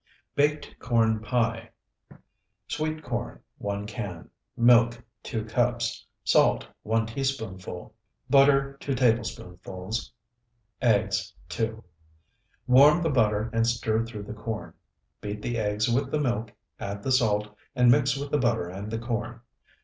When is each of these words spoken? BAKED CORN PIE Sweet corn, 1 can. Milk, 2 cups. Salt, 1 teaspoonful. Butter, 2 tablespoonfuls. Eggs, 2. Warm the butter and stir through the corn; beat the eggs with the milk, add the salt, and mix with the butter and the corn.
BAKED 0.35 0.77
CORN 0.79 1.19
PIE 1.19 1.69
Sweet 2.67 3.03
corn, 3.03 3.39
1 3.59 3.85
can. 3.85 4.31
Milk, 4.57 4.99
2 5.21 5.45
cups. 5.45 6.07
Salt, 6.23 6.65
1 6.81 7.05
teaspoonful. 7.05 7.93
Butter, 8.27 8.77
2 8.79 8.95
tablespoonfuls. 8.95 10.11
Eggs, 10.81 11.35
2. 11.49 11.83
Warm 12.65 13.03
the 13.03 13.11
butter 13.11 13.51
and 13.53 13.67
stir 13.67 14.03
through 14.03 14.23
the 14.23 14.33
corn; 14.33 14.73
beat 15.21 15.43
the 15.43 15.59
eggs 15.59 15.87
with 15.87 16.09
the 16.09 16.19
milk, 16.19 16.51
add 16.79 17.03
the 17.03 17.11
salt, 17.11 17.55
and 17.75 17.91
mix 17.91 18.17
with 18.17 18.31
the 18.31 18.39
butter 18.39 18.67
and 18.69 18.89
the 18.89 18.97
corn. 18.97 19.41